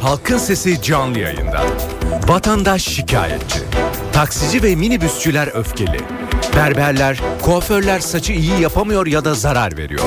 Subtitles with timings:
[0.00, 1.64] Halkın Sesi canlı yayında.
[2.28, 3.58] Vatandaş şikayetçi.
[4.12, 6.00] Taksici ve minibüsçüler öfkeli.
[6.56, 10.04] Berberler, kuaförler saçı iyi yapamıyor ya da zarar veriyor.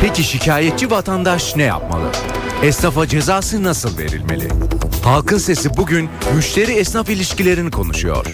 [0.00, 2.08] Peki şikayetçi vatandaş ne yapmalı?
[2.62, 4.48] Esnafa cezası nasıl verilmeli?
[5.04, 8.26] Halkın Sesi bugün müşteri esnaf ilişkilerini konuşuyor.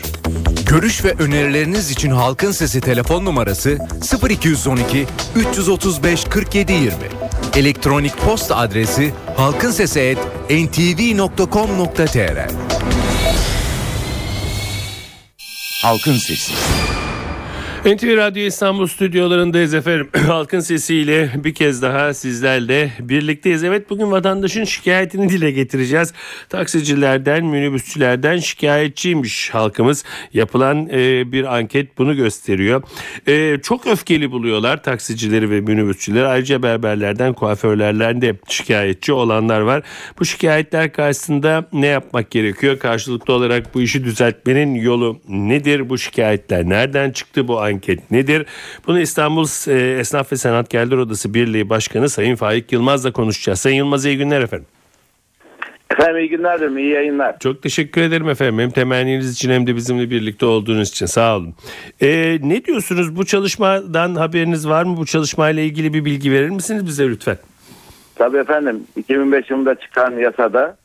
[0.67, 3.79] Görüş ve önerileriniz için Halkın Sesi telefon numarası
[4.29, 5.07] 0212
[5.37, 6.93] 335 47 20.
[7.57, 9.13] Elektronik posta adresi
[10.49, 12.49] halkinsesi@ntv.com.tr.
[15.83, 16.53] Halkın Sesi.
[17.85, 20.09] NTV Radyo İstanbul stüdyolarındayız efendim.
[20.27, 23.65] Halkın sesiyle bir kez daha sizlerle birlikteyiz.
[23.65, 26.13] Evet bugün vatandaşın şikayetini dile getireceğiz.
[26.49, 30.05] Taksicilerden, minibüsçülerden şikayetçiymiş halkımız.
[30.33, 32.83] Yapılan e, bir anket bunu gösteriyor.
[33.27, 36.27] E, çok öfkeli buluyorlar taksicileri ve minibüsçüleri.
[36.27, 39.83] Ayrıca berberlerden, kuaförlerden de şikayetçi olanlar var.
[40.19, 42.79] Bu şikayetler karşısında ne yapmak gerekiyor?
[42.79, 45.89] Karşılıklı olarak bu işi düzeltmenin yolu nedir?
[45.89, 47.49] Bu şikayetler nereden çıktı?
[47.49, 48.47] Bu anket nedir?
[48.87, 53.61] Bunu İstanbul e, Esnaf ve Sanatkarlar Odası Birliği Başkanı Sayın Faik Yılmaz'la konuşacağız.
[53.61, 54.67] Sayın Yılmaz iyi günler efendim.
[55.91, 57.39] Efendim iyi günler dilerim, iyi yayınlar.
[57.39, 58.59] Çok teşekkür ederim efendim.
[58.59, 61.55] Hem temenniniz için hem de bizimle birlikte olduğunuz için sağ olun.
[62.03, 64.97] Ee, ne diyorsunuz bu çalışmadan haberiniz var mı?
[64.97, 67.37] Bu çalışmayla ilgili bir bilgi verir misiniz bize lütfen?
[68.15, 70.77] Tabii efendim 2005 yılında çıkan yasada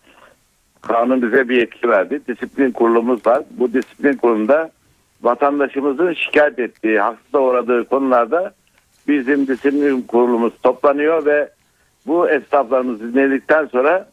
[0.82, 2.22] kanun bize bir yetki verdi.
[2.28, 3.44] Disiplin kurulumuz var.
[3.52, 4.72] Bu disiplin kurulunda
[5.24, 8.54] vatandaşımızın şikayet ettiği, haksıza uğradığı konularda
[9.08, 11.50] bizim disiplin kurulumuz toplanıyor ve
[12.08, 14.10] bu esnaflarımız dinledikten sonra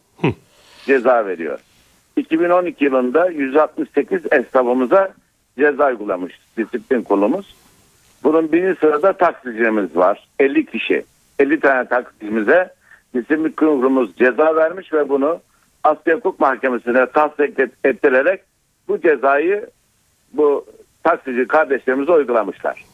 [0.85, 1.59] ceza veriyor.
[2.15, 5.13] 2012 yılında 168 esnafımıza
[5.57, 7.55] ceza uygulamış disiplin kurulumuz.
[8.23, 10.27] Bunun birinci sırada taksicimiz var.
[10.39, 11.03] 50 kişi.
[11.39, 12.73] 50 tane taksicimize
[13.13, 15.39] disiplin kurulumuz ceza vermiş ve bunu
[15.83, 18.41] Asya Hukuk Mahkemesi'ne tasdik ettirerek
[18.87, 19.69] bu cezayı
[20.33, 20.65] bu
[21.03, 22.85] taksici kardeşlerimize uygulamışlar.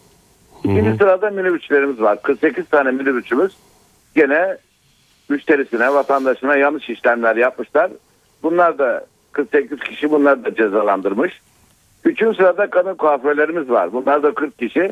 [0.64, 2.22] İkinci sırada minibüsçülerimiz var.
[2.22, 3.58] 48 tane minibüsçümüz
[4.16, 4.58] gene
[5.30, 7.92] müşterisine, vatandaşına yanlış işlemler yapmışlar.
[8.44, 11.42] Bunlar da 48 kişi bunlar da cezalandırmış.
[12.06, 13.94] Üçüncü sırada kadın kuaförlerimiz var.
[13.94, 14.92] Bunlar da 40 kişi.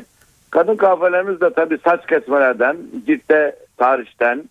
[0.50, 2.76] Kadın kuaförlerimiz de tabii saç kesmelerden,
[3.06, 4.44] ciltte tarihten,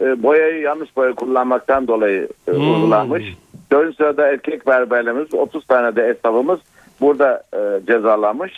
[0.00, 2.74] e, boyayı yanlış boya kullanmaktan dolayı Hmm.
[2.74, 3.24] uygulanmış.
[3.72, 6.60] Dördüncü sırada erkek berberlerimiz, 30 tane de esnafımız
[7.00, 8.52] burada e, cezalanmış.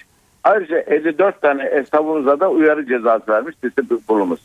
[0.45, 4.41] Ayrıca 54 tane esnafımıza da uyarı cezası vermiş disiplin kurulumuz.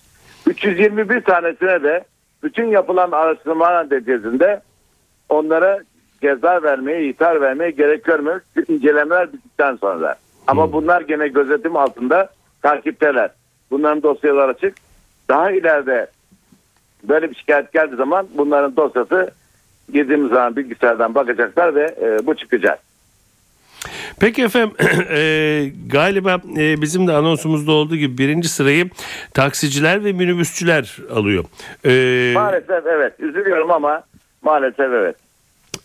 [0.48, 2.04] 321 tanesine de
[2.44, 4.62] bütün yapılan araştırma neticesinde
[5.30, 5.80] onlara
[6.22, 8.42] ceza vermeye, ihtar vermeye gerek görmüyor.
[8.68, 10.16] incelemeler bittikten sonra.
[10.48, 12.30] Ama bunlar gene gözetim altında
[12.62, 13.30] takipteler.
[13.72, 14.76] Bunların dosyaları açık.
[15.30, 16.08] Daha ileride
[17.04, 19.32] böyle bir şikayet geldiği zaman bunların dosyası
[19.94, 22.80] girdiğimiz zaman bilgisayardan bakacaklar ve e, bu çıkacak.
[24.20, 24.72] Peki efendim
[25.12, 25.20] e,
[25.88, 28.90] galiba e, bizim de anonsumuzda olduğu gibi birinci sırayı
[29.34, 31.44] taksiciler ve minibüsçüler alıyor.
[31.86, 33.14] E, Maalesef evet.
[33.20, 34.04] Üzülüyorum ama
[34.42, 35.16] maalesef evet.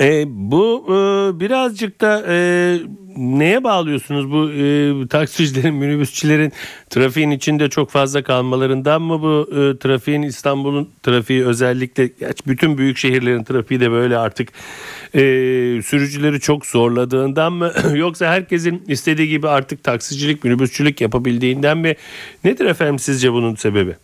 [0.02, 0.92] E, bu e,
[1.40, 2.78] birazcık da e,
[3.16, 6.52] neye bağlıyorsunuz bu e, taksicilerin, minibüsçilerin
[6.90, 12.10] trafiğin içinde çok fazla kalmalarından mı bu e, trafiğin İstanbul'un trafiği özellikle
[12.46, 14.48] bütün büyük şehirlerin trafiği de böyle artık
[15.14, 15.20] e,
[15.84, 21.94] sürücüleri çok zorladığından mı yoksa herkesin istediği gibi artık taksicilik, minibüsçülük yapabildiğinden mi?
[22.44, 23.96] Nedir efendim sizce bunun sebebi?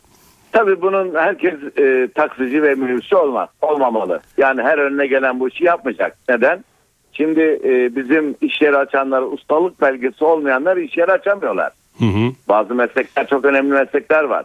[0.59, 4.21] Tabii bunun herkes e, taksici ve minibüsçü olmaz, olmamalı.
[4.37, 6.17] Yani her önüne gelen bu işi yapmayacak.
[6.29, 6.65] Neden?
[7.13, 11.73] Şimdi e, bizim iş yeri açanlar, ustalık belgesi olmayanlar iş yeri açamıyorlar.
[11.99, 12.33] Hı hı.
[12.49, 14.45] Bazı meslekler çok önemli meslekler var.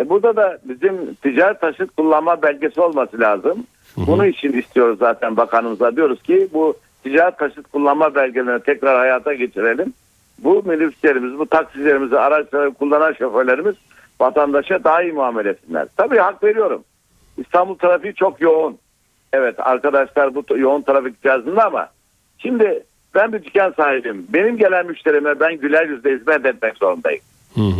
[0.00, 3.66] E burada da bizim ticaret taşıt kullanma belgesi olması lazım.
[3.96, 9.92] Bunu için istiyoruz zaten bakanımıza diyoruz ki bu ticaret taşıt kullanma belgelerini tekrar hayata geçirelim.
[10.38, 13.74] Bu minibüslerimiz, bu taksicilerimizi, araçları kullanan şoförlerimiz
[14.22, 15.88] vatandaşa daha iyi muamele etsinler.
[15.96, 16.84] Tabii hak veriyorum.
[17.38, 18.78] İstanbul trafiği çok yoğun.
[19.32, 21.88] Evet arkadaşlar bu yoğun trafik içerisinde ama
[22.38, 22.82] şimdi
[23.14, 24.26] ben bir dükkan sahibiyim.
[24.28, 27.20] Benim gelen müşterime ben güler yüzle hizmet etmek zorundayım.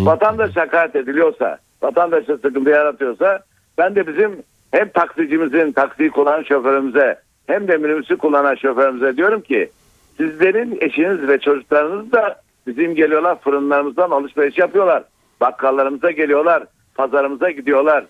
[0.06, 3.40] Vatandaş hakaret ediliyorsa, vatandaşa sıkıntı yaratıyorsa
[3.78, 9.70] ben de bizim hem taksicimizin, taksiyi kullanan şoförümüze hem de minibüsü kullanan şoförümüze diyorum ki
[10.16, 15.02] sizlerin eşiniz ve çocuklarınız da bizim geliyorlar fırınlarımızdan alışveriş yapıyorlar.
[15.42, 16.62] Bakkallarımıza geliyorlar,
[16.94, 18.04] pazarımıza gidiyorlar.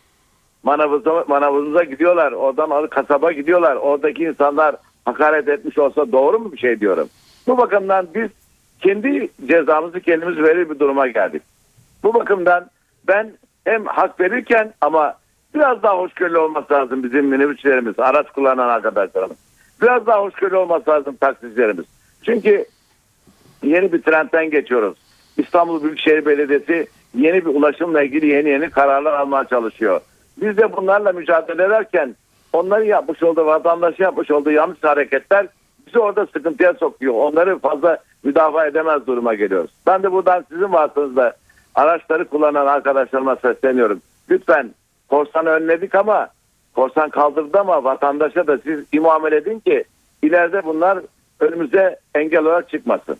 [0.63, 2.33] Manavımıza, manavımıza gidiyorlar.
[2.33, 3.77] Oradan kasaba gidiyorlar.
[3.77, 7.09] Oradaki insanlar hakaret etmiş olsa doğru mu bir şey diyorum.
[7.47, 8.31] Bu bakımdan biz
[8.81, 11.43] kendi cezamızı kendimiz verir bir duruma geldik.
[12.03, 12.71] Bu bakımdan
[13.09, 13.33] ben
[13.65, 15.15] hem hak verirken ama
[15.55, 19.37] biraz daha hoşgörülü olması lazım bizim minibüslerimiz, araç kullanan arkadaşlarımız.
[19.83, 21.85] Biraz daha hoşgörülü olması lazım taksicilerimiz.
[22.23, 22.65] Çünkü
[23.63, 24.99] yeni bir trendten geçiyoruz.
[25.37, 30.01] İstanbul Büyükşehir Belediyesi yeni bir ulaşımla ilgili yeni yeni kararlar almaya çalışıyor.
[30.43, 32.17] Biz de bunlarla mücadele ederken
[32.53, 35.47] onların yapmış olduğu, vatandaşın yapmış olduğu yanlış hareketler
[35.87, 37.15] bizi orada sıkıntıya sokuyor.
[37.15, 39.71] Onları fazla müdafaa edemez duruma geliyoruz.
[39.87, 41.37] Ben de buradan sizin vasıtanızda
[41.75, 44.01] araçları kullanan arkadaşlarıma sesleniyorum.
[44.31, 44.71] Lütfen
[45.09, 46.29] korsanı önledik ama
[46.75, 49.85] korsan kaldırdı ama vatandaşa da siz iyi muamele edin ki
[50.23, 50.99] ileride bunlar
[51.41, 53.17] önümüze engel olarak çıkmasın.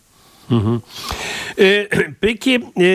[1.59, 1.87] Ee,
[2.21, 2.87] peki e,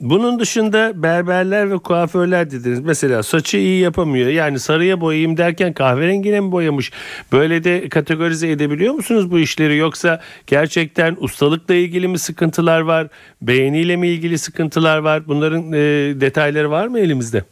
[0.00, 2.80] bunun dışında berberler ve kuaförler dediniz.
[2.80, 4.28] Mesela saçı iyi yapamıyor.
[4.28, 6.92] Yani sarıya boyayayım derken kahverengine mi boyamış?
[7.32, 9.76] Böyle de kategorize edebiliyor musunuz bu işleri?
[9.76, 13.06] Yoksa gerçekten ustalıkla ilgili mi sıkıntılar var?
[13.42, 15.22] Beğeniyle mi ilgili sıkıntılar var?
[15.28, 15.78] Bunların e,
[16.20, 17.44] detayları var mı elimizde?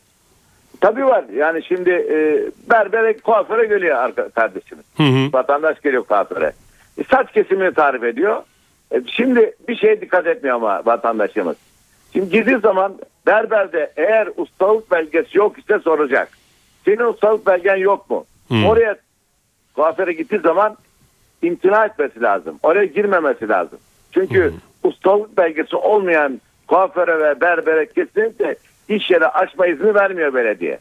[0.81, 1.25] Tabii var.
[1.37, 2.41] Yani şimdi e,
[2.71, 4.85] berbere kuaföre geliyor kardeşimiz.
[4.97, 5.33] Hı hı.
[5.33, 6.53] Vatandaş geliyor kuaföre.
[6.99, 8.43] E, saç kesimini tarif ediyor.
[8.93, 11.56] E, şimdi bir şeye dikkat etmiyor ama vatandaşımız.
[12.12, 16.28] Şimdi girdiği zaman berberde eğer ustalık belgesi yok ise soracak.
[16.84, 18.25] Senin ustalık belgen yok mu?
[18.49, 18.66] Hmm.
[18.66, 18.96] Oraya
[19.75, 20.76] kuaföre gittiği zaman
[21.43, 22.58] imtina etmesi lazım.
[22.62, 23.78] Oraya girmemesi lazım.
[24.12, 24.52] Çünkü
[24.82, 28.56] ustalık belgesi olmayan kuaföre ve berbere kesinlikle
[28.88, 30.78] iş yeri açma izni vermiyor belediye.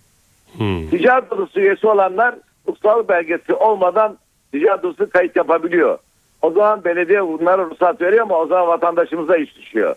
[0.58, 0.90] Hmm.
[0.90, 2.36] Ticaret odası üyesi olanlar
[2.68, 4.18] ustalık belgesi olmadan
[4.52, 5.98] ticaret odası kayıt yapabiliyor.
[6.42, 9.96] O zaman belediye bunlara ruhsat veriyor ama o zaman vatandaşımıza iş düşüyor.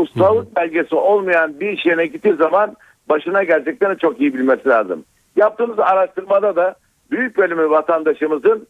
[0.00, 2.76] Ustalık belgesi olmayan bir iş yerine gittiği zaman
[3.08, 5.04] başına geleceklerini çok iyi bilmesi lazım.
[5.36, 6.74] Yaptığımız araştırmada da
[7.10, 8.66] büyük bölümü vatandaşımızın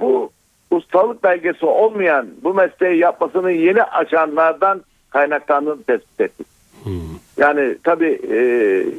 [0.00, 0.30] bu
[0.70, 6.46] ustalık belgesi olmayan bu mesleği yapmasını yeni açanlardan kaynaklandığını tespit ettik.
[7.36, 8.38] Yani tabii e,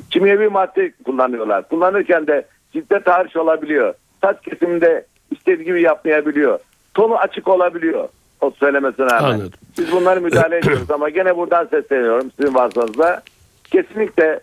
[0.10, 1.70] kimyevi madde kullanıyorlar.
[1.70, 3.94] Kullanırken de ciddi tahriş olabiliyor.
[4.22, 6.60] Saç kesiminde istediği gibi yapmayabiliyor.
[6.94, 8.10] Tonu açık olabiliyor.
[8.44, 9.32] O söylemesine rağmen.
[9.32, 9.52] Anladım.
[9.78, 13.22] Biz bunları müdahale ediyoruz ama gene buradan sesleniyorum sizin vasıtanızda.
[13.64, 14.40] Kesinlikle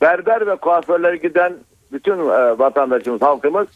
[0.00, 1.52] berber ve kuaförlere giden
[1.92, 3.68] bütün e, vatandaşımız, halkımız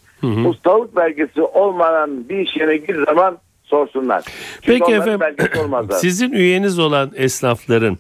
[0.47, 4.25] ustalık belgesi olmayan bir iş yerine girdiği zaman sorsunlar.
[4.63, 7.99] Çünkü Peki efendim sizin üyeniz olan esnafların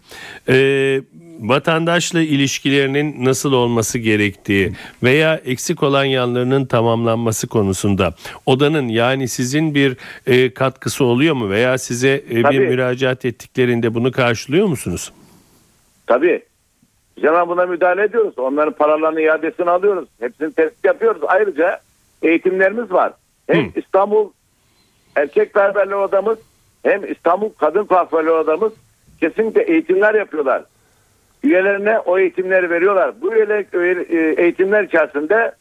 [0.48, 1.00] e,
[1.40, 4.72] vatandaşla ilişkilerinin nasıl olması gerektiği
[5.02, 8.14] veya eksik olan yanlarının tamamlanması konusunda
[8.46, 9.96] odanın yani sizin bir
[10.26, 15.12] e, katkısı oluyor mu veya size e, bir müracaat ettiklerinde bunu karşılıyor musunuz?
[16.06, 16.42] Tabii.
[17.20, 18.38] Hemen buna müdahale ediyoruz.
[18.38, 20.08] Onların paralarını iadesini alıyoruz.
[20.20, 21.22] Hepsini tespit yapıyoruz.
[21.26, 21.80] Ayrıca
[22.22, 23.12] eğitimlerimiz var.
[23.46, 23.80] Hem Hı.
[23.80, 24.30] İstanbul
[25.16, 26.38] Erkek Berberler Odamız
[26.82, 28.72] hem İstanbul Kadın Kuaförler Odamız
[29.20, 30.62] kesinlikle eğitimler yapıyorlar.
[31.42, 33.12] Üyelerine o eğitimleri veriyorlar.
[33.22, 35.52] Bu üyeler, üye- e, eğitimler içerisinde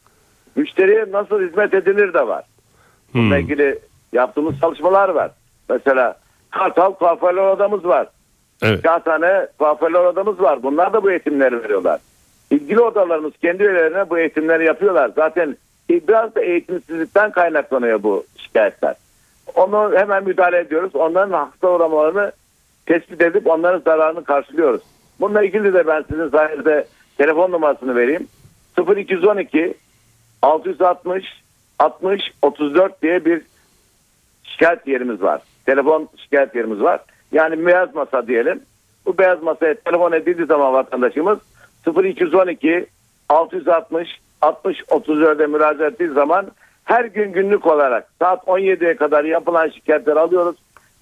[0.56, 2.44] müşteriye nasıl hizmet edilir de var.
[3.12, 3.20] Hmm.
[3.20, 3.78] Bununla ilgili
[4.12, 5.30] yaptığımız çalışmalar var.
[5.68, 6.16] Mesela
[6.50, 8.06] Kartal Kuaförler Odamız var.
[8.62, 8.82] Evet.
[8.82, 10.62] Kaç tane kuaförler odamız var.
[10.62, 12.00] Bunlar da bu eğitimleri veriyorlar.
[12.50, 15.10] İlgili odalarımız kendi üyelerine bu eğitimleri yapıyorlar.
[15.16, 15.56] Zaten
[15.88, 18.94] biraz da eğitimsizlikten kaynaklanıyor bu şikayetler.
[19.56, 20.96] Onu hemen müdahale ediyoruz.
[20.96, 22.32] Onların hasta uğramalarını
[22.86, 24.82] tespit edip onların zararını karşılıyoruz.
[25.20, 26.86] Bununla ilgili de ben sizin sayenizde
[27.18, 28.28] telefon numarasını vereyim.
[28.96, 29.74] 0212
[30.42, 31.24] 660
[31.78, 33.42] 60 34 diye bir
[34.44, 35.40] şikayet yerimiz var.
[35.66, 37.00] Telefon şikayet yerimiz var.
[37.32, 38.60] Yani beyaz masa diyelim.
[39.06, 41.38] Bu beyaz masaya telefon edildiği zaman vatandaşımız
[42.04, 42.86] 0212
[43.28, 44.08] 660
[44.40, 46.46] 60 34'e müracaat ettiği zaman
[46.86, 50.56] her gün günlük olarak saat 17'ye kadar yapılan şikayetleri alıyoruz,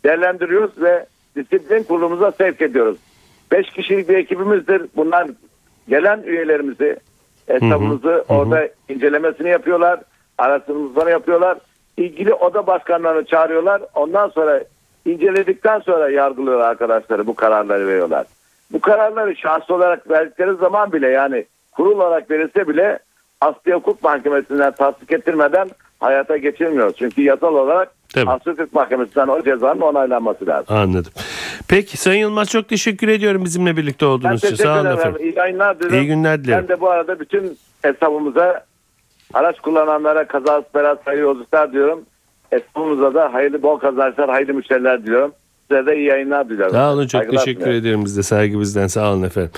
[0.05, 2.97] değerlendiriyoruz ve disiplin kurulumuza sevk ediyoruz.
[3.53, 4.83] 5 kişilik bir ekibimizdir.
[4.97, 5.29] Bunlar
[5.89, 6.97] gelen üyelerimizi,
[7.47, 10.01] hesabımızı orada incelemesini yapıyorlar,
[10.39, 11.59] araştırmalarını yapıyorlar.
[11.97, 13.83] İlgili oda başkanlarını çağırıyorlar.
[13.95, 14.65] Ondan sonra
[15.05, 18.27] inceledikten sonra yargılıyorlar arkadaşları bu kararları veriyorlar.
[18.73, 22.99] Bu kararları şahsi olarak verdikleri zaman bile yani kurul olarak verilse bile
[23.45, 25.71] Asya Hukuk Mahkemesi'nden tasdik ettirmeden
[26.01, 26.93] hayata geçirmiyor.
[26.93, 28.31] Çünkü yasal olarak Tabii.
[28.31, 30.77] Asya Hukuk Mahkemesi'nden o cezanın onaylanması lazım.
[30.77, 31.13] Anladım.
[31.69, 34.55] Peki Sayın Yılmaz çok teşekkür ediyorum bizimle birlikte olduğunuz için.
[34.55, 35.23] Sağ olun efendim.
[35.23, 35.95] İyi yayınlar dilerim.
[35.95, 36.63] İyi günler dilerim.
[36.63, 38.65] Ben de bu arada bütün hesabımıza
[39.35, 42.05] araç kullananlara kazası beraz hayırlı yolculuklar diyorum.
[42.51, 45.33] Hesabımıza da hayırlı bol kazançlar, hayırlı müşteriler diliyorum.
[45.71, 46.73] Size de iyi yayınlar diliyorum.
[46.73, 47.87] Sağ olun çok Saygılar teşekkür sunuyorum.
[47.87, 49.51] ederim biz de saygı bizden sağ olun efendim.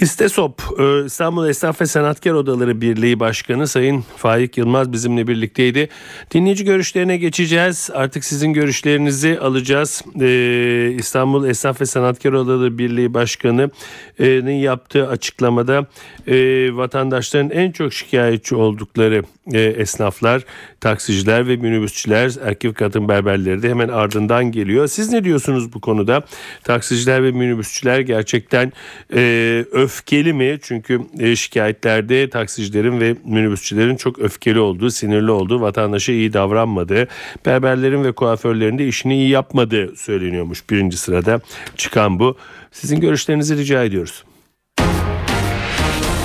[0.00, 5.88] İstesop e, İstanbul Esnaf ve Sanatkar Odaları Birliği Başkanı Sayın Faik Yılmaz bizimle birlikteydi.
[6.34, 7.90] Dinleyici görüşlerine geçeceğiz.
[7.94, 10.02] Artık sizin görüşlerinizi alacağız.
[10.20, 15.86] Ee, İstanbul Esnaf ve Sanatkar Odaları Birliği Başkanı'nın yaptığı açıklamada
[16.26, 16.36] e,
[16.76, 20.42] vatandaşların en çok şikayetçi oldukları e, esnaflar,
[20.80, 24.86] taksiciler ve minibüsçüler, erkek kadın berberleri de hemen ardından geliyor.
[24.86, 26.22] Siz ne diyorsunuz bu konuda?
[26.64, 28.72] Taksiciler ve minibüsçüler gerçekten
[29.14, 30.58] e, öfkeli mi?
[30.62, 37.08] Çünkü e, şikayetlerde taksicilerin ve minibüsçülerin çok öfkeli olduğu, sinirli olduğu, vatandaşa iyi davranmadığı,
[37.46, 41.40] berberlerin ve kuaförlerin de işini iyi yapmadığı söyleniyormuş birinci sırada
[41.76, 42.36] çıkan bu.
[42.72, 44.24] Sizin görüşlerinizi rica ediyoruz.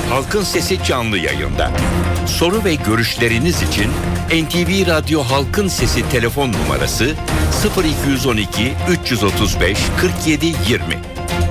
[0.10, 1.72] Halkın Sesi canlı yayında.
[2.28, 3.92] Soru ve görüşleriniz için
[4.30, 7.16] NTV Radyo Halkın Sesi telefon numarası
[8.06, 10.56] 0212 335 47 20.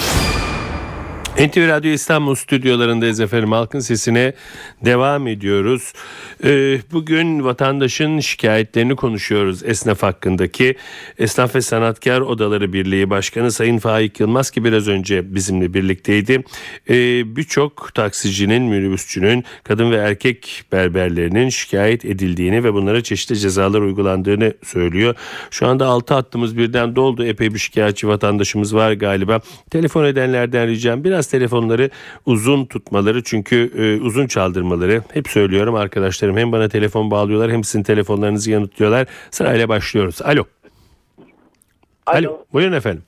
[1.39, 3.53] NTV Radyo İstanbul stüdyolarındayız efendim.
[3.53, 4.33] Halkın sesine
[4.85, 5.93] devam ediyoruz.
[6.45, 10.75] Ee, bugün vatandaşın şikayetlerini konuşuyoruz esnaf hakkındaki.
[11.19, 16.45] Esnaf ve Sanatkar Odaları Birliği Başkanı Sayın Faik Yılmaz ki biraz önce bizimle birlikteydi.
[16.91, 24.55] Ee, Birçok taksicinin, minibüsçünün, kadın ve erkek berberlerinin şikayet edildiğini ve bunlara çeşitli cezalar uygulandığını
[24.65, 25.15] söylüyor.
[25.51, 27.25] Şu anda 6 hattımız birden doldu.
[27.25, 29.41] Epey bir şikayetçi vatandaşımız var galiba.
[29.71, 31.91] Telefon edenlerden ricam biraz telefonları
[32.27, 35.03] uzun tutmaları çünkü e, uzun çaldırmaları.
[35.13, 39.07] Hep söylüyorum arkadaşlarım hem bana telefon bağlıyorlar hem sizin telefonlarınızı yanıtlıyorlar.
[39.31, 40.23] Sırayla başlıyoruz.
[40.23, 40.45] Alo.
[42.07, 42.19] Alo.
[42.19, 42.45] Alo.
[42.53, 43.03] Buyurun efendim.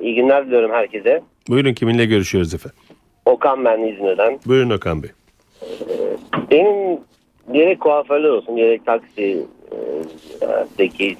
[0.00, 1.22] İyi günler diliyorum herkese.
[1.48, 2.78] Buyurun kiminle görüşüyoruz efendim.
[3.24, 4.40] Okan ben İzmir'den.
[4.46, 5.10] Buyurun Okan Bey.
[6.50, 6.98] Benim
[7.52, 9.36] gerek kuaförler olsun gerek taksideki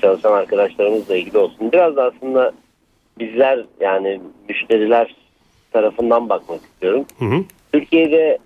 [0.02, 1.72] çalışan arkadaşlarımızla ilgili olsun.
[1.72, 2.52] Biraz da aslında
[3.18, 5.14] bizler yani müşteriler
[5.72, 7.04] tarafından bakmak istiyorum.
[7.18, 7.44] Hı hı.
[7.72, 8.38] Türkiye'de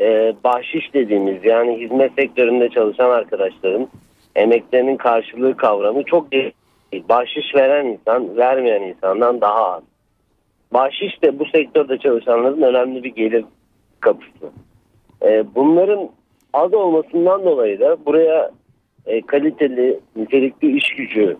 [0.00, 3.88] e, bahşiş dediğimiz yani hizmet sektöründe çalışan arkadaşların
[4.36, 6.52] emeklerinin karşılığı kavramı çok değil.
[7.08, 9.82] Bahşiş veren insan vermeyen insandan daha az.
[10.72, 13.44] Bahşiş de bu sektörde çalışanların önemli bir gelir
[14.00, 14.50] kapısı.
[15.22, 16.10] E, bunların
[16.52, 18.50] az olmasından dolayı da buraya
[19.06, 21.36] e, kaliteli, nitelikli iş gücü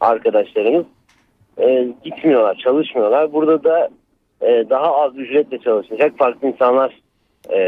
[0.00, 0.86] arkadaşlarımız
[1.58, 3.32] e, gitmiyorlar, çalışmıyorlar.
[3.32, 3.88] Burada da
[4.42, 7.00] e, daha az ücretle çalışacak farklı insanlar
[7.54, 7.58] e,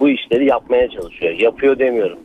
[0.00, 1.32] bu işleri yapmaya çalışıyor.
[1.32, 2.18] Yapıyor demiyorum.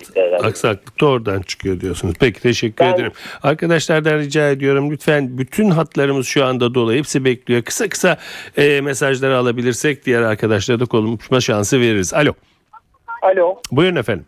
[0.44, 2.14] Aksaklık da oradan çıkıyor diyorsunuz.
[2.20, 3.12] Peki teşekkür Ben- ederim.
[3.44, 6.94] Arkadaşlardan rica ediyorum lütfen bütün hatlarımız şu anda dolu.
[6.94, 7.62] Hepsi bekliyor.
[7.62, 8.18] Kısa kısa
[8.58, 12.14] e, mesajları alabilirsek diğer arkadaşlara da konuşma şansı veririz.
[12.14, 12.34] Alo.
[13.22, 13.56] Alo.
[13.72, 14.26] Buyurun efendim.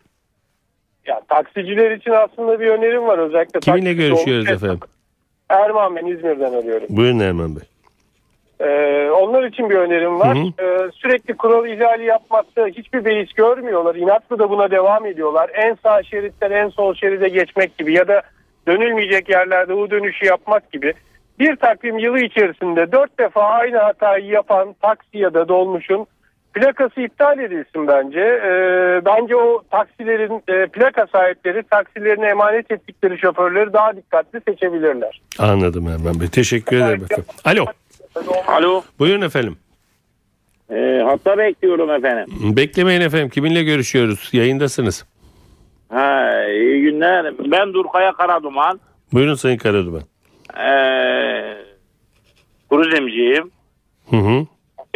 [1.07, 3.59] Ya taksiciler için aslında bir önerim var özellikle.
[3.59, 4.79] Kiminle görüşüyoruz olmuş- efendim?
[5.49, 6.87] Erman ben İzmir'den arıyorum.
[6.89, 7.63] Buyurun Erman Bey.
[8.59, 10.37] Ee, onlar için bir önerim var.
[10.37, 13.95] Hı Ee, sürekli kural ihlali yapmakta hiçbir beis görmüyorlar.
[13.95, 15.51] İnatlı da buna devam ediyorlar.
[15.53, 18.21] En sağ şeritten en sol şeride geçmek gibi ya da
[18.67, 20.93] dönülmeyecek yerlerde U dönüşü yapmak gibi.
[21.39, 26.07] Bir takvim yılı içerisinde dört defa aynı hatayı yapan taksi ya da dolmuşun
[26.53, 28.19] plakası iptal edilsin bence.
[28.19, 35.21] Ee, bence o taksilerin e, plaka sahipleri taksilerine emanet ettikleri şoförleri daha dikkatli seçebilirler.
[35.39, 36.27] Anladım Erman Bey.
[36.27, 37.25] Teşekkür ederim efendim.
[37.45, 37.65] Alo.
[38.47, 38.83] Alo.
[38.99, 39.57] Buyurun efendim.
[40.69, 42.27] E, hatta bekliyorum efendim.
[42.57, 43.29] Beklemeyin efendim.
[43.29, 44.29] Kiminle görüşüyoruz?
[44.33, 45.05] Yayındasınız.
[45.89, 47.33] Ha, iyi günler.
[47.51, 48.79] Ben Durkaya Karaduman.
[49.13, 50.01] Buyurun Sayın Karaduman.
[50.57, 50.67] E,
[52.69, 53.51] turizmciyim.
[54.09, 54.45] Hı hı.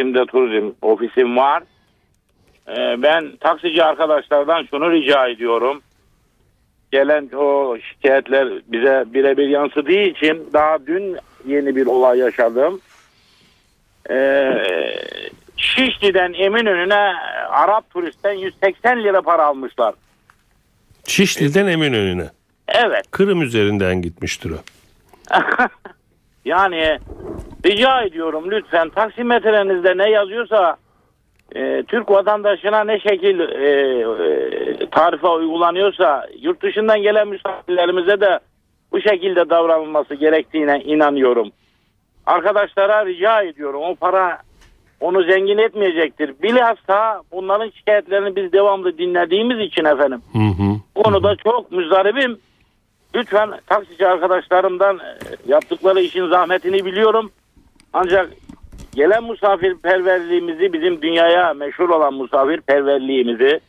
[0.00, 1.62] Şimdi turizm ofisim var.
[2.68, 5.82] E, ben taksici arkadaşlardan şunu rica ediyorum.
[6.92, 12.80] Gelen o şikayetler bize birebir yansıdığı için daha dün yeni bir olay yaşadım.
[14.10, 14.50] E,
[15.56, 17.12] Şişli'den Eminönü'ne
[17.50, 19.94] Arap turistten 180 lira para almışlar.
[21.06, 22.26] Şişli'den Eminönü'ne.
[22.68, 23.10] Evet.
[23.10, 24.56] Kırım üzerinden gitmiştir o.
[26.44, 26.98] Yani
[27.66, 30.76] rica ediyorum lütfen taksimetrelerinizde ne yazıyorsa
[31.54, 33.70] e, Türk vatandaşına ne şekil e,
[34.82, 38.38] e, tarife uygulanıyorsa yurt dışından gelen misafirlerimize de
[38.92, 41.50] bu şekilde davranılması gerektiğine inanıyorum.
[42.28, 44.38] Arkadaşlara rica ediyorum o para
[45.00, 46.34] onu zengin etmeyecektir.
[46.42, 50.22] Bilhassa bunların şikayetlerini biz devamlı dinlediğimiz için efendim.
[50.32, 50.76] Hı hı.
[50.96, 52.38] Bu konuda çok müzdaribim.
[53.14, 55.02] Lütfen taksici arkadaşlarımdan e,
[55.46, 57.30] yaptıkları işin zahmetini biliyorum.
[57.92, 58.30] Ancak
[58.94, 63.60] gelen misafirperverliğimizi bizim dünyaya meşhur olan misafirperverliğimizi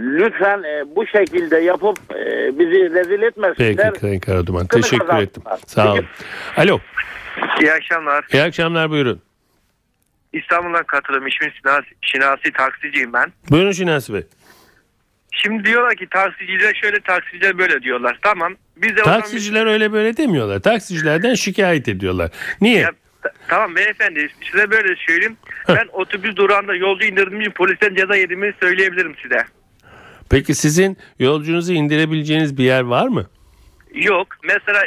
[0.00, 3.54] lütfen e, bu şekilde yapıp e, bizi rezil etmesinler.
[3.86, 4.66] Peki Sayın Karaduman.
[4.66, 5.22] Teşekkür kazansınlar.
[5.22, 5.42] ettim.
[5.66, 6.04] Sağ olun.
[6.56, 6.78] Alo.
[7.60, 8.24] İyi akşamlar.
[8.32, 9.22] İyi akşamlar buyurun.
[10.32, 11.26] İstanbul'dan katılım.
[11.26, 13.32] İsmim Şinasi, Şinasi taksiciyim ben.
[13.50, 14.22] Buyurun Şinasi Bey.
[15.32, 18.18] Şimdi diyorlar ki taksiciler şöyle taksiciler böyle diyorlar.
[18.22, 18.54] Tamam.
[18.76, 20.60] Biz de o zaman- Taksiciler öyle böyle demiyorlar.
[20.60, 22.30] Taksicilerden şikayet ediyorlar.
[22.60, 22.80] Niye?
[22.80, 22.90] Ya,
[23.22, 25.36] ta- tamam beyefendi size böyle söyleyeyim.
[25.68, 29.44] Ben otobüs durağında yolcu indirdiğim için polisten ceza yediğimi söyleyebilirim size.
[30.30, 33.26] Peki sizin yolcunuzu indirebileceğiniz bir yer var mı?
[33.94, 34.26] Yok.
[34.44, 34.82] Mesela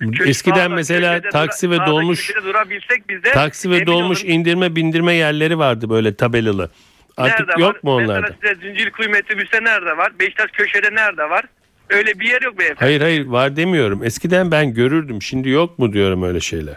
[0.00, 4.76] köşe- Eskiden mesela taksi ve dolmuş köşede durabilsek biz de taksi ve dolmuş olun- indirme
[4.76, 6.70] bindirme yerleri vardı böyle tabelalı.
[7.16, 7.80] Artık Nerede yok var?
[7.82, 8.20] mu onlarda?
[8.42, 10.12] Mesela size Zincirlikuyu metrobüste nerede var?
[10.20, 11.44] Beşiktaş köşede nerede var?
[11.90, 12.80] Öyle bir yer yok beyefendi.
[12.80, 14.04] Hayır hayır var demiyorum.
[14.04, 15.22] Eskiden ben görürdüm.
[15.22, 16.76] Şimdi yok mu diyorum öyle şeyler.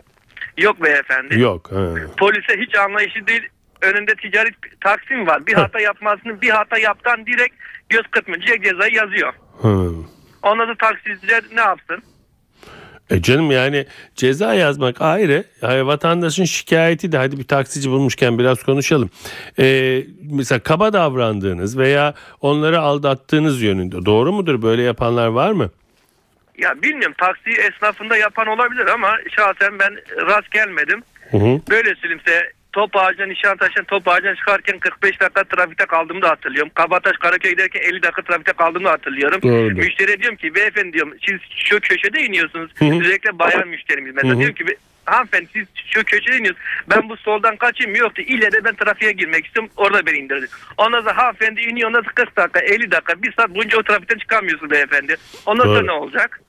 [0.58, 1.40] Yok beyefendi.
[1.40, 1.72] Yok.
[1.72, 1.90] Ha.
[2.18, 3.42] Polise hiç anlayışı değil.
[3.84, 4.50] Önünde ticari
[4.82, 5.48] taksim var.
[5.48, 7.56] Bir hata yapmasını bir hata yaptan direkt
[7.90, 9.34] göz kırpmayacak cezayı yazıyor.
[9.62, 9.94] Hı.
[10.44, 12.04] Ondan da taksiciler ne yapsın?
[13.10, 13.86] E canım yani
[14.16, 15.44] ceza yazmak ayrı.
[15.62, 19.10] Yani vatandaşın şikayeti de hadi bir taksici bulmuşken biraz konuşalım.
[19.60, 19.98] E,
[20.32, 24.62] mesela kaba davrandığınız veya onları aldattığınız yönünde doğru mudur?
[24.62, 25.72] Böyle yapanlar var mı?
[26.58, 29.96] Ya bilmiyorum taksi esnafında yapan olabilir ama şahsen ben
[30.28, 31.04] rast gelmedim.
[31.32, 31.62] Hı hı.
[31.70, 36.72] Böyle söyleyeyimse top ağacına Nişantaşı'ndan top ağacına çıkarken 45 dakika trafikte kaldığımı da hatırlıyorum.
[36.76, 39.42] Kabataş Karaköy giderken 50 dakika trafikte kaldığımı da hatırlıyorum.
[39.42, 39.84] Doğrudur.
[39.84, 42.72] Müşteriye diyorum ki beyefendi diyorum siz şu köşede iniyorsunuz.
[42.76, 43.00] Hı hı.
[43.00, 44.16] Özellikle bayan müşterimiz.
[44.16, 44.40] Mesela Hı hı.
[44.40, 46.68] diyorum ki hanımefendi siz şu köşede iniyorsunuz.
[46.90, 48.22] Ben bu soldan kaçayım yoktu.
[48.22, 49.72] İlle de ben trafiğe girmek istiyorum.
[49.78, 50.48] Orada beni indirdi.
[50.78, 51.90] Ondan sonra hanımefendi iniyor.
[51.90, 55.16] Ondan sonra 40 dakika 50 dakika bir saat boyunca o trafikten çıkamıyorsunuz beyefendi.
[55.46, 55.88] Ondan sonra Doğru.
[55.88, 56.40] ne olacak?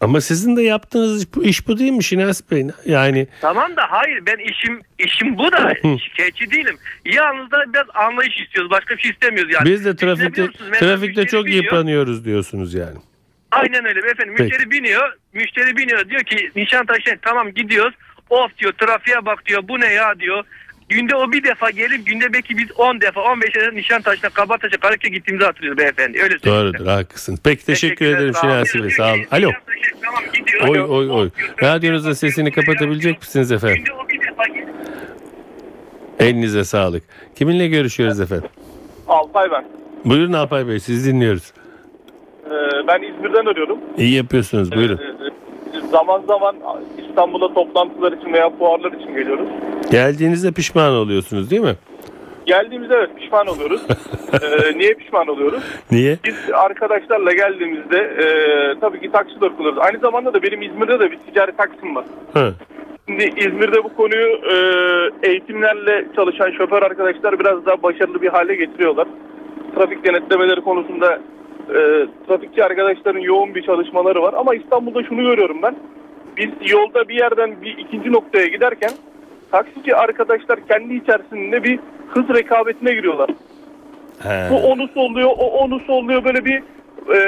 [0.00, 2.66] Ama sizin de yaptığınız iş bu, iş bu değil mi Şinas Bey?
[2.84, 5.74] Yani Tamam da hayır ben işim işim bu da
[6.04, 6.76] şikayetçi değilim.
[7.04, 8.70] Yalnız da biraz anlayış istiyoruz.
[8.70, 9.64] Başka bir şey istemiyoruz yani.
[9.64, 10.42] biz de trafikte?
[10.42, 11.64] Mesela trafikte müşteri çok biniyor.
[11.64, 12.98] yıpranıyoruz diyorsunuz yani.
[13.50, 14.30] Aynen öyle beyefendi.
[14.36, 14.42] Peki.
[14.42, 15.12] Müşteri biniyor.
[15.32, 16.08] Müşteri biniyor.
[16.08, 17.94] Diyor ki Nişantaşı tamam gidiyoruz.
[18.30, 19.68] Of diyor trafiğe bak diyor.
[19.68, 20.44] Bu ne ya diyor.
[20.88, 25.10] Günde o bir defa gelip günde belki biz 10 defa 15 defa Nişantaşı'na Kabataş'a Karaköy
[25.10, 26.22] gittiğimizi hatırlıyoruz beyefendi.
[26.22, 26.72] Öyle söyleyeyim.
[26.74, 27.40] Doğrudur haklısınız.
[27.44, 28.54] Peki teşekkür ederim sağ olun.
[28.54, 29.24] Şinasi Bey sağ olun.
[29.30, 29.50] Alo.
[30.04, 30.22] Tamam.
[30.70, 31.30] Oy oy oy.
[31.62, 33.76] Radyonuzun sesini kapatabilecek misiniz efendim?
[33.76, 34.68] Günde o bir defa gelip
[36.18, 37.02] Elinize sağlık.
[37.34, 38.48] Kiminle görüşüyoruz efendim?
[39.08, 39.64] Alpay ben.
[40.04, 41.52] Buyurun Alpay Bey siz dinliyoruz.
[42.46, 42.50] Ee,
[42.88, 43.78] ben İzmir'den arıyorum.
[43.98, 44.96] İyi yapıyorsunuz buyurun.
[44.98, 45.17] Ee,
[45.90, 46.56] zaman zaman
[47.08, 49.48] İstanbul'a toplantılar için veya fuarlar için geliyoruz.
[49.90, 51.74] Geldiğinizde pişman oluyorsunuz değil mi?
[52.46, 53.82] Geldiğimizde evet pişman oluyoruz.
[54.32, 55.62] Ee, niye pişman oluyoruz?
[55.90, 56.18] Niye?
[56.24, 58.26] Biz arkadaşlarla geldiğimizde e,
[58.80, 59.78] tabii ki taksiler kullanıyoruz.
[59.78, 62.04] Aynı zamanda da benim İzmir'de de bir ticari taksim var.
[63.08, 64.56] Şimdi İzmir'de bu konuyu e,
[65.28, 69.08] eğitimlerle çalışan şoför arkadaşlar biraz daha başarılı bir hale getiriyorlar.
[69.74, 71.18] Trafik denetlemeleri konusunda
[71.70, 74.34] e, trafikçi arkadaşların yoğun bir çalışmaları var.
[74.34, 75.76] Ama İstanbul'da şunu görüyorum ben.
[76.36, 78.90] Biz yolda bir yerden bir ikinci noktaya giderken
[79.50, 81.78] taksici arkadaşlar kendi içerisinde bir
[82.08, 83.30] hız rekabetine giriyorlar.
[84.22, 84.48] Ha.
[84.50, 86.24] Bu onu solluyor, o onu solluyor.
[86.24, 86.62] Böyle bir
[87.14, 87.18] e,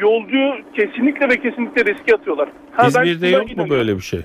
[0.00, 0.38] yolcu
[0.76, 2.48] kesinlikle ve kesinlikle riske atıyorlar.
[2.72, 4.20] Ha, İzmir'de yok mu böyle bir şey?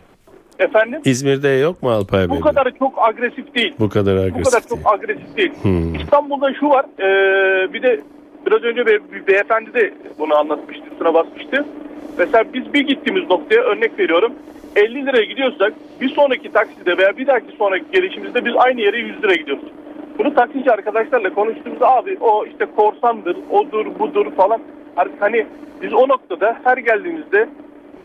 [0.60, 1.02] Efendim?
[1.06, 2.38] İzmir'de yok mu Alpay Bey?
[2.38, 3.74] Bu kadar çok agresif değil.
[3.80, 4.82] Bu kadar Bu agresif kadar değil.
[4.84, 5.52] çok agresif değil.
[5.62, 5.96] Hmm.
[5.96, 6.86] İstanbul'da şu var.
[7.00, 8.00] e, bir de
[8.48, 11.66] biraz önce bir, bir beyefendi de bunu anlatmıştı, üstüne basmıştı.
[12.18, 14.34] Mesela biz bir gittiğimiz noktaya örnek veriyorum.
[14.76, 19.24] 50 liraya gidiyorsak bir sonraki takside veya bir dahaki sonraki gelişimizde biz aynı yere 100
[19.24, 19.66] lira gidiyoruz.
[20.20, 24.62] Bunu taksici arkadaşlarla konuştuğumuzda abi o işte korsandır, odur, budur falan.
[24.98, 25.46] Artık hani
[25.82, 27.50] biz o noktada her geldiğimizde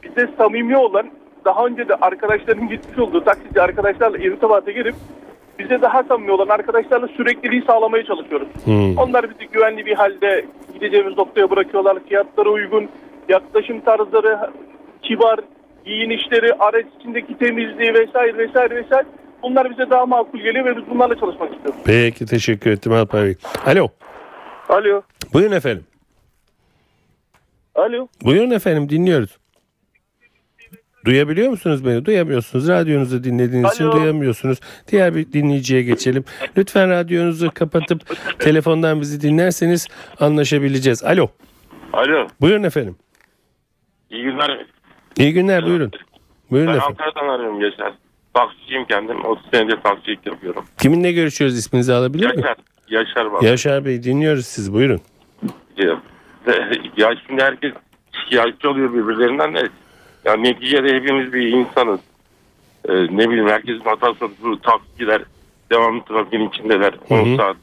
[0.03, 1.07] bize samimi olan
[1.45, 4.95] daha önce de arkadaşların gitmiş olduğu taksici arkadaşlarla irtibata girip
[5.59, 8.49] bize daha samimi olan arkadaşlarla sürekliliği sağlamaya çalışıyoruz.
[8.65, 8.99] Hmm.
[8.99, 11.99] Onlar bizi güvenli bir halde gideceğimiz noktaya bırakıyorlar.
[12.09, 12.89] Fiyatlara uygun,
[13.29, 14.51] yaklaşım tarzları,
[15.03, 15.41] kibar
[15.85, 19.07] giyinişleri, araç içindeki temizliği vesaire vesaire vesaire.
[19.43, 21.81] Bunlar bize daha makul geliyor ve biz bunlarla çalışmak istiyoruz.
[21.85, 23.35] Peki teşekkür ettim Alpay Bey.
[23.67, 23.89] Alo.
[24.69, 25.03] Alo.
[25.33, 25.85] Buyurun efendim.
[27.75, 28.07] Alo.
[28.25, 29.39] Buyurun efendim dinliyoruz.
[31.05, 32.05] Duyabiliyor musunuz beni?
[32.05, 32.69] Duyamıyorsunuz.
[32.69, 33.93] Radyonuzu dinlediğiniz için Alo.
[33.93, 34.59] duyamıyorsunuz.
[34.89, 36.25] Diğer bir dinleyiciye geçelim.
[36.57, 38.03] Lütfen radyonuzu kapatıp
[38.39, 39.89] telefondan bizi dinlerseniz
[40.21, 41.05] anlaşabileceğiz.
[41.05, 41.29] Alo.
[41.93, 42.27] Alo.
[42.41, 42.97] Buyurun efendim.
[44.11, 44.67] İyi günler.
[45.19, 45.91] İyi günler buyurun.
[46.51, 46.97] Buyurun Ben efendim.
[47.01, 47.93] Ankara'dan arıyorum Yaşar.
[48.35, 49.25] Taksiciyim kendim.
[49.25, 50.65] 30 senedir taksicilik yapıyorum.
[50.79, 52.37] Kiminle görüşüyoruz isminizi alabilir miyim?
[52.39, 52.57] Yaşar.
[52.89, 53.43] Yaşar bak.
[53.43, 55.01] Yaşar Bey dinliyoruz siz buyurun.
[56.97, 57.73] Ya şimdi herkes
[58.25, 59.69] şikayetçi oluyor birbirlerinden de.
[60.25, 62.01] Ya neticede hepimiz bir insanız.
[62.89, 65.23] Ee, ne bileyim herkesin hatası bu taksiciler
[65.71, 66.95] devamlı trafiğin içindeler.
[67.11, 67.37] 10 hı.
[67.37, 67.57] saat.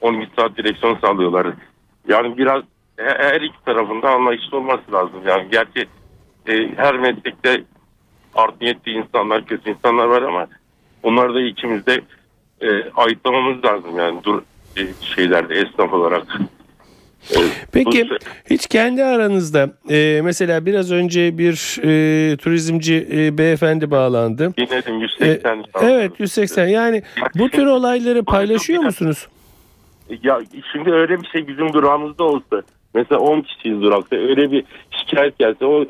[0.00, 1.46] 12 saat direksiyon sallıyorlar.
[2.08, 2.62] Yani biraz
[2.96, 5.20] he- her iki tarafında anlayışlı olması lazım.
[5.26, 5.86] Yani gerçi
[6.48, 7.64] e, her meslekte
[8.34, 10.46] art niyetli insanlar, kötü insanlar var ama
[11.02, 12.00] onları da ikimizde
[12.60, 14.42] e, ayıtlamamız lazım yani dur
[14.76, 14.80] e,
[15.14, 16.26] şeylerde esnaf olarak.
[17.36, 17.40] E,
[17.72, 18.08] Peki
[18.50, 24.52] hiç kendi aranızda e, mesela biraz önce bir e, turizmci e, beyefendi bağlandı.
[24.56, 25.88] Dinledim E, 180 falan.
[25.90, 27.02] evet 180 yani
[27.34, 29.26] bu tür olayları paylaşıyor musunuz?
[30.22, 30.40] Ya
[30.72, 32.62] şimdi öyle bir şey bizim durağımızda olsa
[32.94, 35.84] mesela 10 kişiyiz durakta öyle bir şikayet gelse o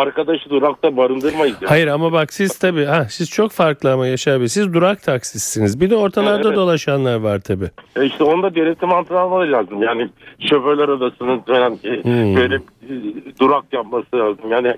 [0.00, 1.56] arkadaşı durakta barındırmayız.
[1.60, 1.68] yani.
[1.68, 5.80] Hayır ama bak siz tabii ha, siz çok farklı ama Yaşar Bey siz durak taksisiniz.
[5.80, 6.56] Bir de ortalarda Evet.
[6.56, 7.70] dolaşanlar var tabii.
[7.96, 9.82] E işte onda denetim altına almaları lazım.
[9.82, 10.08] Yani
[10.50, 12.36] şoförler odasının falan e, Hmm.
[12.36, 12.60] böyle e,
[13.40, 14.50] durak yapması lazım.
[14.50, 14.74] Yani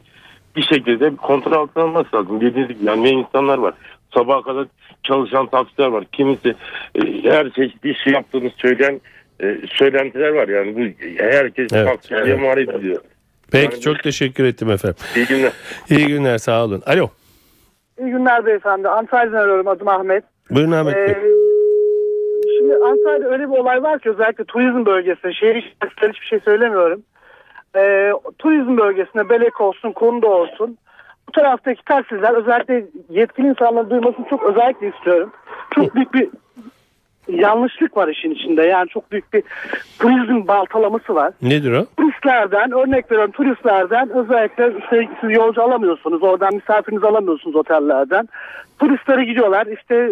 [0.57, 2.41] bir şekilde kontrol altına alması lazım.
[2.41, 3.75] Dediğiniz gibi yani insanlar var.
[4.15, 4.67] Sabaha kadar
[5.03, 6.05] çalışan taksiler var.
[6.13, 6.49] Kimisi
[6.95, 9.01] e, her şey bir şey yaptığını söyleyen
[9.43, 10.49] e, söylentiler var.
[10.49, 10.81] Yani bu
[11.23, 12.39] herkes Evet, taksiye evet.
[12.39, 13.01] emanet ediyor.
[13.53, 14.97] Peki Yani- çok teşekkür ettim efendim.
[15.17, 15.53] İyi günler.
[15.91, 16.83] İyi günler sağ olun.
[16.87, 17.09] Alo.
[18.01, 18.89] İyi günler beyefendi.
[18.89, 19.69] Antalya'dan arıyorum.
[19.69, 20.25] Adım Ahmet.
[20.51, 21.05] Buyurun Ahmet Bey.
[21.05, 21.33] Ee,
[22.59, 27.03] şimdi Antalya'da öyle bir olay var ki özellikle turizm bölgesinde şehir içerisinde hiçbir şey söylemiyorum.
[27.77, 30.79] Ee, turizm bölgesinde Belek olsun, Konuda olsun
[31.29, 35.33] bu taraftaki taksiciler özellikle yetkili insanların duymasını çok özellikle istiyorum.
[35.75, 36.29] Çok büyük bir
[37.29, 38.63] yanlışlık var işin içinde.
[38.63, 39.43] Yani çok büyük bir
[39.99, 41.33] turizm baltalaması var.
[41.43, 41.87] Nedir o?
[42.27, 46.23] turistlerden örnek veriyorum turistlerden özellikle işte siz yolcu alamıyorsunuz.
[46.23, 48.29] Oradan misafirinizi alamıyorsunuz otellerden.
[48.79, 50.11] Turistlere gidiyorlar işte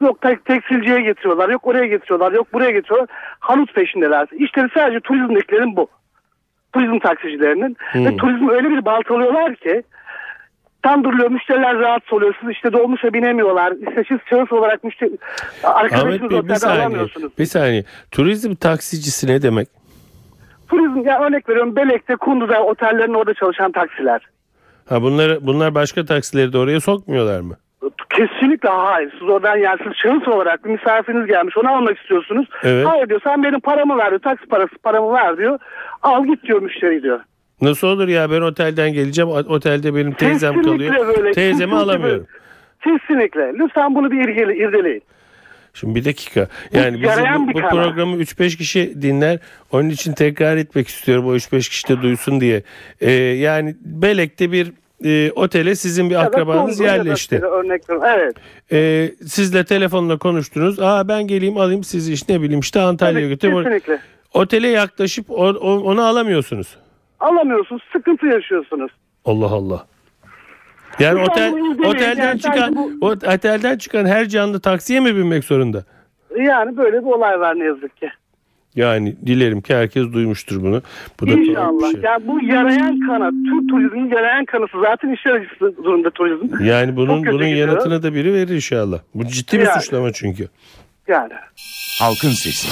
[0.00, 3.08] yok tek, tekstilciye getiriyorlar yok oraya getiriyorlar yok buraya getiriyorlar.
[3.38, 4.28] Hanut peşindeler.
[4.32, 5.88] İşleri sadece turizmdekilerin bu.
[6.72, 7.76] Turizm taksicilerinin.
[7.94, 9.82] Ve turizm öyle bir baltalıyorlar ki
[10.82, 15.10] tam duruyor müşteriler rahatsız oluyor siz işte dolmuşa binemiyorlar işte siz şahıs olarak müşteri
[15.64, 16.80] arkadaşınız Bey bir saniye.
[16.82, 17.84] alamıyorsunuz Bir saniye.
[18.10, 19.68] Turizm taksicisi ne demek?
[20.68, 24.20] turizm ya örnek veriyorum Belek'te Kundu'da otellerin orada çalışan taksiler
[24.88, 27.56] Ha bunları bunlar başka taksileri de oraya sokmuyorlar mı?
[28.16, 29.10] Kesinlikle hayır.
[29.18, 32.48] Siz oradan yani siz şahıs olarak bir misafiriniz gelmiş onu almak istiyorsunuz.
[32.62, 32.86] Evet.
[32.86, 34.20] Hayır diyor sen benim paramı ver diyor.
[34.20, 35.58] Taksi parası paramı ver diyor.
[36.02, 37.20] Al git diyor müşteri diyor.
[37.62, 39.30] Nasıl olur ya ben otelden geleceğim.
[39.30, 41.16] Otelde benim teyzem Kesinlikle kalıyor.
[41.16, 42.26] böyle, Teyzemi alamıyorum.
[42.84, 42.98] böyle.
[42.98, 43.52] Kesinlikle.
[43.58, 45.02] Lütfen bunu bir irgele, irdeleyin.
[45.74, 46.48] Şimdi bir dakika.
[46.72, 49.38] Yani bizim bu, bu programı 3-5 kişi dinler.
[49.72, 52.62] Onun için tekrar etmek istiyorum o 3-5 kişi de duysun diye.
[53.00, 54.72] Ee, yani Belek'te bir
[55.04, 57.38] e, otele sizin bir Ya akrabanız yerleşti.
[57.38, 57.82] Örnek.
[58.16, 58.36] Evet.
[58.72, 60.80] Ee, sizle telefonla konuştunuz.
[60.80, 63.62] Aa ben geleyim alayım sizi işte ne bileyim işte Antalya'ya götüreyim.
[63.64, 63.98] kesinlikle.
[64.34, 66.76] Otele yaklaşıp onu alamıyorsunuz.
[67.20, 67.82] Alamıyorsunuz.
[67.92, 68.90] Sıkıntı yaşıyorsunuz.
[69.24, 69.86] Allah Allah.
[70.98, 72.92] Yani Lütfen otel otelden Yani çıkan bu-
[73.26, 75.84] otelden çıkan her canlı taksiye mi binmek zorunda?
[76.38, 78.08] Yani böyle bir olay var ne yazık ki.
[78.74, 80.82] Yani dilerim ki herkes duymuştur bunu.
[81.20, 81.92] Bu da bir İnşallah.
[81.92, 82.00] şey.
[82.00, 83.32] Yani bu yarayan kanat.
[83.32, 86.64] Türk turizmin yarayan kanısı zaten işler acısı durumda turizm.
[86.64, 87.68] Yani bunun bunun gidiyor.
[87.68, 88.98] yanıtını da biri verir inşallah.
[89.14, 89.82] Bu ciddi bir Yani.
[89.82, 90.48] suçlama çünkü.
[91.08, 91.32] Yani.
[92.00, 92.68] Halkın Sesi.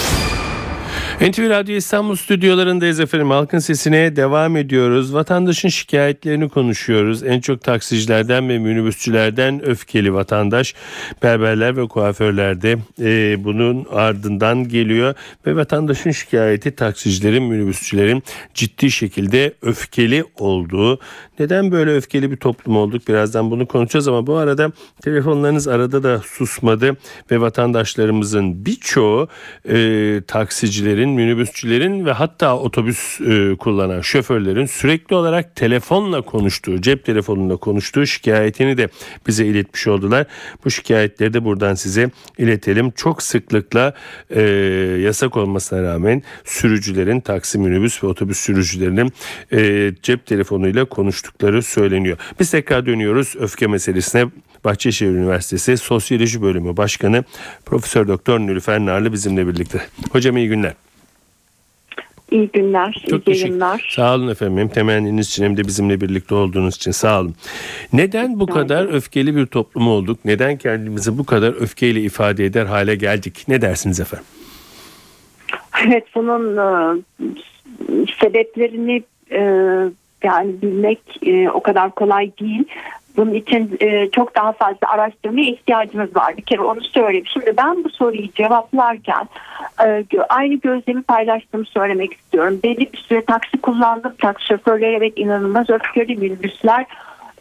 [1.20, 3.30] NTV Radyo İstanbul stüdyolarındayız efendim.
[3.30, 5.14] Halkın sesine devam ediyoruz.
[5.14, 7.22] Vatandaşın şikayetlerini konuşuyoruz.
[7.22, 10.74] En çok taksicilerden ve minibüsçülerden öfkeli vatandaş.
[11.22, 15.14] Berberler ve kuaförlerde e, bunun ardından geliyor.
[15.46, 18.22] Ve vatandaşın şikayeti taksicilerin, minibüsçülerin
[18.54, 20.98] ciddi şekilde öfkeli olduğu.
[21.38, 23.08] Neden böyle öfkeli bir toplum olduk?
[23.08, 26.96] Birazdan bunu konuşacağız ama bu arada telefonlarınız arada da susmadı.
[27.30, 29.28] Ve vatandaşlarımızın birçoğu
[29.68, 37.56] e, taksicilerin, minibüsçülerin ve hatta otobüs e, kullanan şoförlerin sürekli olarak telefonla konuştuğu, cep telefonunda
[37.56, 38.88] konuştuğu şikayetini de
[39.26, 40.26] bize iletmiş oldular.
[40.64, 42.90] Bu şikayetleri de buradan size iletelim.
[42.90, 43.94] Çok sıklıkla
[44.30, 44.40] e,
[45.02, 49.12] yasak olmasına rağmen sürücülerin, taksi, minibüs ve otobüs sürücülerinin
[49.52, 52.18] e, cep telefonuyla konuştukları söyleniyor.
[52.40, 54.26] Biz tekrar dönüyoruz öfke meselesine.
[54.64, 57.24] Bahçeşehir Üniversitesi Sosyoloji Bölümü Başkanı
[57.66, 59.86] Profesör Doktor Nülüfer Narlı bizimle birlikte.
[60.12, 60.87] Hocam iyi günler.
[62.30, 63.88] İyi günler, Çok iyi yayınlar.
[63.96, 64.58] Sağ olun efendim.
[64.58, 67.34] Hem temenniniz için hem de bizimle birlikte olduğunuz için sağ olun.
[67.92, 70.18] Neden bu kadar öfkeli bir toplum olduk?
[70.24, 73.44] Neden kendimizi bu kadar öfkeyle ifade eder hale geldik?
[73.48, 74.26] Ne dersiniz efendim?
[75.86, 77.02] Evet, bunun e,
[78.20, 79.40] sebeplerini e,
[80.22, 82.64] yani bilmek e, o kadar kolay değil.
[83.16, 86.36] Bunun için e, çok daha fazla araştırmaya ihtiyacımız var.
[86.36, 87.26] Bir kere onu söyleyeyim.
[87.26, 89.28] Şimdi ben bu soruyu cevaplarken
[89.86, 92.60] e, aynı gözlemi paylaştığımı söylemek istiyorum.
[92.64, 94.14] Belli bir süre taksi kullandım.
[94.18, 96.86] Taksi şoförleri evet inanılmaz öfkeli minibüsler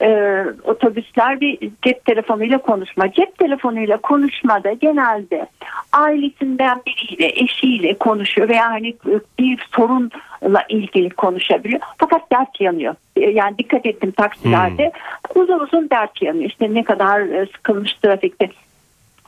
[0.01, 3.11] e, otobüsler bir cep telefonuyla konuşma.
[3.11, 5.47] Cep telefonuyla konuşmada genelde
[5.93, 8.95] ailesinden biriyle, eşiyle konuşuyor veya hani
[9.39, 11.81] bir sorunla ilgili konuşabiliyor.
[11.97, 12.95] Fakat dert yanıyor.
[13.15, 15.41] E, yani dikkat ettim taksilerde hmm.
[15.41, 16.49] uzun uzun dert yanıyor.
[16.49, 18.49] İşte ne kadar e, sıkılmış trafikte.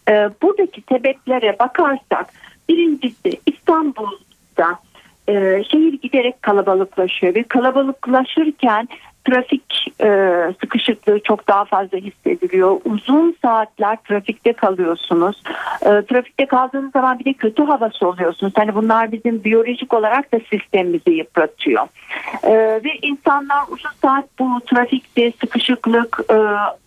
[0.09, 2.33] E, buradaki sebeplere bakarsak
[2.69, 4.79] birincisi İstanbul'da
[5.29, 8.87] e, şehir giderek kalabalıklaşıyor ve kalabalıklaşırken
[9.25, 10.09] trafik e,
[10.61, 12.81] sıkışıklığı çok daha fazla hissediliyor.
[12.85, 15.43] Uzun saatler trafikte kalıyorsunuz.
[15.81, 18.53] E, trafikte kaldığınız zaman bir de kötü havası oluyorsunuz.
[18.55, 21.87] Hani bunlar bizim biyolojik olarak da sistemimizi yıpratıyor.
[22.43, 26.37] E, ve insanlar uzun saat bu trafikte sıkışıklık, e,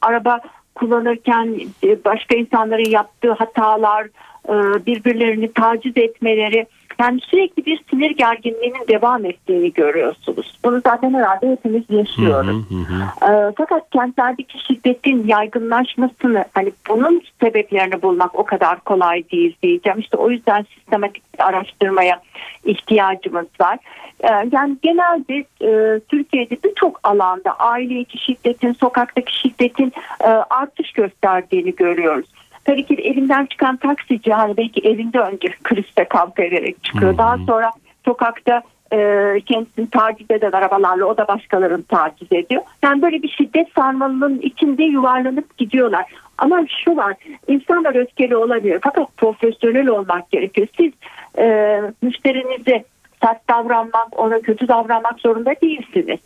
[0.02, 0.40] araba
[0.74, 4.06] kullanırken e, başka insanların yaptığı hatalar,
[4.48, 6.66] e, birbirlerini taciz etmeleri
[7.00, 10.58] yani sürekli bir sinir gerginliğinin devam ettiğini görüyorsunuz.
[10.64, 12.64] Bunu zaten herhalde hepimiz yaşıyoruz.
[12.68, 13.32] Hı hı hı.
[13.32, 19.98] E, fakat kentlerdeki şiddetin yaygınlaşmasını hani bunun sebeplerini bulmak o kadar kolay değil diyeceğim.
[19.98, 22.20] İşte o yüzden sistematik bir araştırmaya
[22.64, 23.78] ihtiyacımız var.
[24.20, 31.74] E, yani genelde e, Türkiye'de birçok alanda aile içi şiddetin, sokaktaki şiddetin e, artış gösterdiğini
[31.74, 32.26] görüyoruz.
[32.64, 37.10] Tabii ki elinden çıkan taksici hani belki evinde önce krizde kavga ederek çıkıyor.
[37.10, 37.18] Hmm.
[37.18, 37.70] Daha sonra
[38.04, 38.98] sokakta e,
[39.46, 42.62] kendisini taciz eden arabalarla o da başkalarını taciz ediyor.
[42.82, 46.04] Yani böyle bir şiddet sarmalının içinde yuvarlanıp gidiyorlar.
[46.38, 47.14] Ama şu var
[47.48, 50.66] insanlar öfkeli olabilir fakat profesyonel olmak gerekiyor.
[50.76, 50.92] Siz
[51.38, 52.84] e, müşterinize
[53.22, 56.20] sert davranmak ona kötü davranmak zorunda değilsiniz.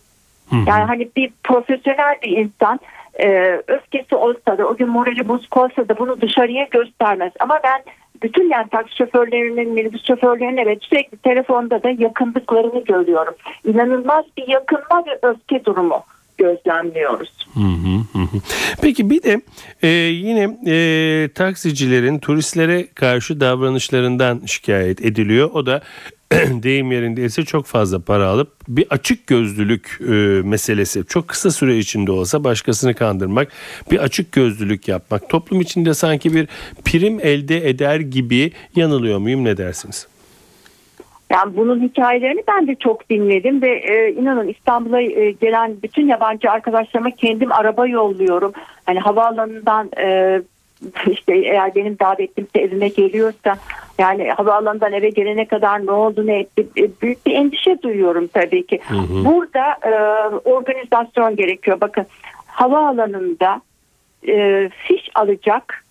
[0.53, 2.81] Yani hani bir profesyonel bir insan
[3.22, 7.33] e, öfkesi olsa da o gün morali bozuk olsa da bunu dışarıya göstermez.
[7.40, 7.83] Ama ben
[8.22, 13.35] bütün yani taksi şoförlerinin, minibüs şoförlerinin evet sürekli telefonda da yakındıklarını görüyorum.
[13.64, 16.02] İnanılmaz bir yakınma ve öfke durumu
[16.38, 17.46] gözlemliyoruz.
[17.55, 18.40] Hı hı hı.
[18.83, 19.40] Peki bir de
[19.83, 25.51] e, yine e, taksicilerin turistlere karşı davranışlarından şikayet ediliyor.
[25.53, 25.83] O da
[26.33, 30.12] deyim yerindeyse çok fazla para alıp bir açık gözlülük e,
[30.49, 33.53] meselesi çok kısa süre içinde olsa başkasını kandırmak
[33.90, 36.49] bir açık gözlülük yapmak toplum içinde sanki bir
[36.85, 40.07] prim elde eder gibi yanılıyor muyum ne dersiniz?
[41.30, 46.50] Yani bunun hikayelerini ben de çok dinledim ve e, inanın İstanbul'a e, gelen bütün yabancı
[46.50, 48.52] arkadaşlarıma kendim araba yolluyorum.
[48.86, 50.40] Hani havaalanından e,
[51.10, 53.56] işte eğer benim davetimse evime geliyorsa
[53.98, 58.66] yani havaalanından eve gelene kadar ne oldu ne etti e, büyük bir endişe duyuyorum tabii
[58.66, 58.80] ki.
[58.88, 59.24] Hı hı.
[59.24, 59.92] Burada e,
[60.44, 61.80] organizasyon gerekiyor.
[61.80, 62.06] Bakın
[62.46, 63.60] havaalanında
[64.28, 65.86] e, fiş alacak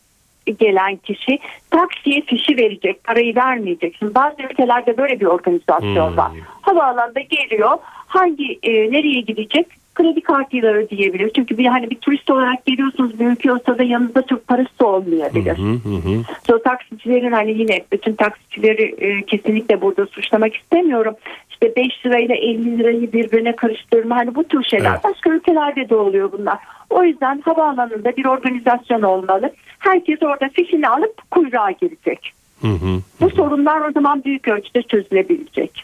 [0.51, 1.39] gelen kişi
[1.71, 3.95] taksiye fişi verecek, parayı vermeyecek.
[3.99, 6.17] Şimdi bazı ülkelerde böyle bir organizasyon hmm.
[6.17, 6.31] var.
[6.61, 7.77] Havaalanında geliyor,
[8.07, 9.67] hangi e, nereye gidecek?
[9.95, 11.31] kredi kartıyla ödeyebilir.
[11.35, 15.57] Çünkü bir hani bir turist olarak geliyorsunuz bir ülke olsa da yanınızda çok parası olmayabilir.
[15.57, 16.23] Hı hı hı.
[16.47, 21.15] So, taksicilerin hani yine bütün taksicileri e, kesinlikle burada suçlamak istemiyorum.
[21.55, 25.03] İşte 5 lirayla 50 lirayı birbirine karıştırma hani bu tür şeyler evet.
[25.03, 26.57] başka ülkelerde de oluyor bunlar.
[26.89, 29.51] O yüzden havaalanında bir organizasyon olmalı.
[29.79, 32.33] Herkes orada fişini alıp kuyruğa girecek.
[32.61, 33.01] Hı hı.
[33.21, 35.83] Bu sorunlar o zaman büyük ölçüde çözülebilecek.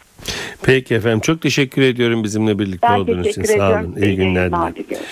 [0.63, 3.43] Peki efendim çok teşekkür ediyorum bizimle birlikte ben olduğunuz için.
[3.43, 3.95] Sağ olun.
[4.01, 5.03] İyi günler dilerim.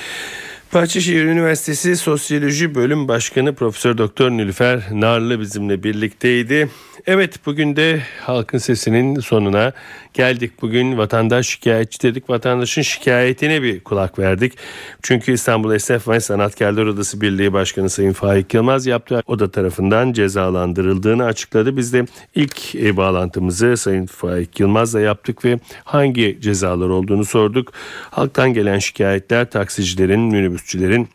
[0.73, 6.69] Bahçeşehir Üniversitesi Sosyoloji Bölüm Başkanı Profesör Doktor Nilüfer Narlı bizimle birlikteydi.
[7.07, 9.73] Evet bugün de halkın sesinin sonuna
[10.13, 10.61] geldik.
[10.61, 12.29] Bugün vatandaş şikayetçi dedik.
[12.29, 14.53] Vatandaşın şikayetine bir kulak verdik.
[15.01, 19.23] Çünkü İstanbul Esnaf ve Sanatkarlar Odası Birliği Başkanı Sayın Faik Yılmaz yaptı.
[19.27, 21.77] O da tarafından cezalandırıldığını açıkladı.
[21.77, 27.73] Biz de ilk e, bağlantımızı Sayın Faik Yılmaz'la yaptık ve hangi cezalar olduğunu sorduk.
[28.11, 31.09] Halktan gelen şikayetler taksicilerin, minibüsçülerin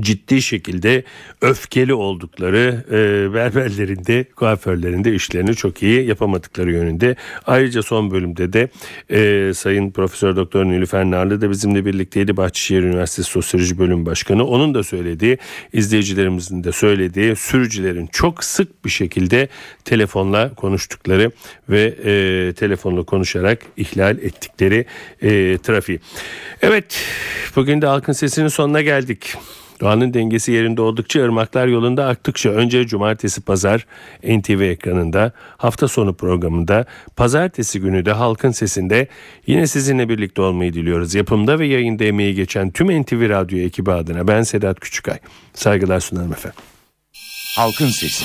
[0.00, 1.04] ciddi şekilde
[1.40, 7.16] öfkeli oldukları e, berberlerinde, kuaförlerinde işlerini çok iyi yapamadıkları yönünde.
[7.46, 8.68] Ayrıca son bölümde de
[9.10, 12.36] e, Sayın Profesör Doktor Nilüfer Narlı da bizimle birlikteydi.
[12.36, 14.46] Bahçeşehir Üniversitesi Sosyoloji Bölüm Başkanı.
[14.46, 15.38] Onun da söylediği,
[15.72, 19.48] izleyicilerimizin de söylediği sürücülerin çok sık bir şekilde
[19.84, 21.30] telefonla konuştukları
[21.68, 24.86] ve e, telefonla konuşarak ihlal ettikleri
[25.22, 26.00] e, trafiği.
[26.62, 27.04] Evet,
[27.56, 29.36] bugün de halkın sesinin sonuna geldik.
[29.82, 33.86] Doğanın dengesi yerinde oldukça ırmaklar yolunda aktıkça önce cumartesi pazar
[34.24, 36.84] NTV ekranında hafta sonu programında
[37.16, 39.08] pazartesi günü de halkın sesinde
[39.46, 41.14] yine sizinle birlikte olmayı diliyoruz.
[41.14, 45.18] Yapımda ve yayında emeği geçen tüm NTV Radyo ekibi adına ben Sedat Küçükay.
[45.54, 46.58] Saygılar sunarım efendim.
[47.56, 48.24] Halkın Sesi.